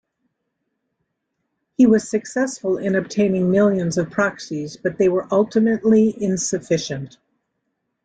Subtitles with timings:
[1.77, 7.17] He was successful in obtaining millions of proxies but they were ultimately insufficient.